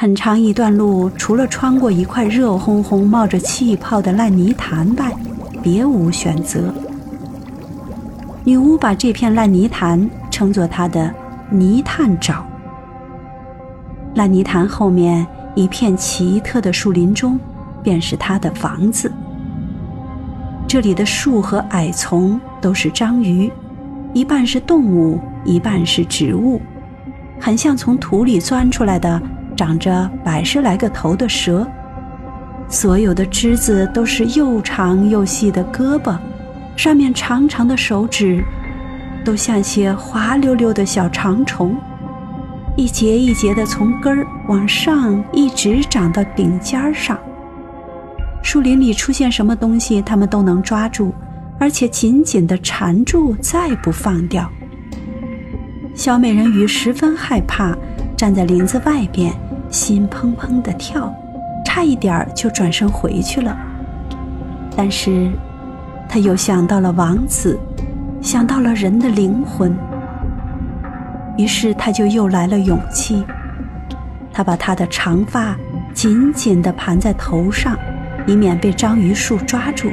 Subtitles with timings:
[0.00, 5.12] 很长一段路，除了穿过一块热烘烘、冒着气泡的烂泥潭外，
[5.60, 6.72] 别无选择。
[8.44, 11.12] 女巫把这片烂泥潭称作她的
[11.50, 12.36] 泥炭沼。
[14.14, 15.26] 烂泥潭后面
[15.56, 17.36] 一片奇特的树林中，
[17.82, 19.10] 便是她的房子。
[20.68, 23.50] 这里的树和矮丛都是章鱼，
[24.12, 26.60] 一半是动物，一半是植物，
[27.40, 29.20] 很像从土里钻出来的、
[29.58, 31.66] 长着百十来个头的蛇。
[32.68, 36.16] 所有的枝子都是又长又细的胳膊，
[36.76, 38.40] 上面长长的手指，
[39.24, 41.76] 都像些滑溜溜的小长虫，
[42.76, 47.18] 一节一节的从根儿往上一直长到顶尖上。
[48.44, 51.12] 树林里出现什么东西，他们都能抓住，
[51.58, 54.48] 而且紧紧地缠住，再不放掉。
[55.94, 57.76] 小美人鱼十分害怕，
[58.16, 59.32] 站在林子外边，
[59.70, 61.12] 心砰砰地跳，
[61.64, 63.56] 差一点就转身回去了。
[64.76, 65.30] 但是，
[66.08, 67.58] 他又想到了王子，
[68.20, 69.76] 想到了人的灵魂，
[71.36, 73.24] 于是他就又来了勇气。
[74.32, 75.56] 他把他的长发
[75.92, 77.76] 紧紧地盘在头上。
[78.26, 79.90] 以免被章鱼树抓住，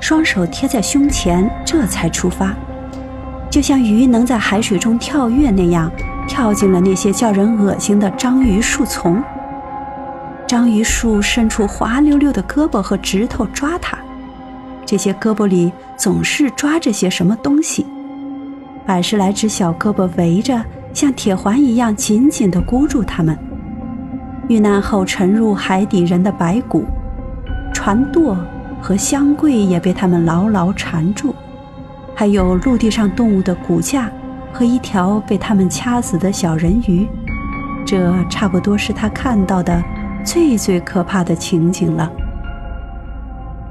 [0.00, 2.52] 双手贴在胸前，这才出发，
[3.48, 5.88] 就像鱼能在海水中跳跃那样，
[6.30, 9.20] 跳进了那些叫人恶心的章鱼树丛。
[10.46, 13.98] 章鱼树伸出滑溜溜的胳膊和指头抓它，
[14.86, 17.84] 这些胳膊里总是抓着些什么东西，
[18.86, 23.36] 百十来只小胳膊围着，像铁环一样紧紧地箍住它们。
[24.48, 26.84] 遇难后沉入海底人的白骨、
[27.74, 28.36] 船舵
[28.80, 31.34] 和箱柜也被他们牢牢缠住，
[32.14, 34.08] 还有陆地上动物的骨架
[34.52, 37.06] 和一条被他们掐死的小人鱼，
[37.86, 39.82] 这差不多是他看到的
[40.24, 42.10] 最最可怕的情景了。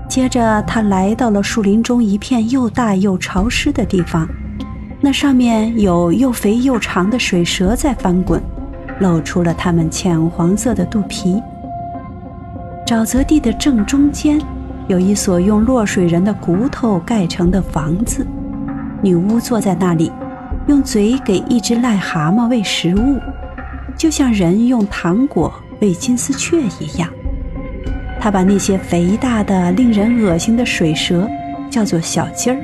[0.07, 4.27] 接着，他来到了树林中一片又大又潮湿的地方，
[4.99, 8.41] 那上面有又肥又长的水蛇在翻滚。
[8.99, 11.41] 露出了它们浅黄色的肚皮。
[12.85, 14.41] 沼泽地的正中间，
[14.89, 18.27] 有一所用落水人的骨头盖成的房子。
[19.01, 20.11] 女巫坐在那里，
[20.69, 23.19] 用嘴给一只癞蛤蟆喂食物，
[23.97, 27.09] 就像人用糖果喂金丝雀一样。
[28.21, 31.27] 他把那些肥大的、令人恶心的水蛇
[31.71, 32.57] 叫做小鸡儿，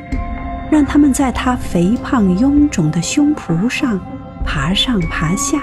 [0.70, 4.00] 让它们在他肥胖臃肿的胸脯上
[4.46, 5.58] 爬上爬下。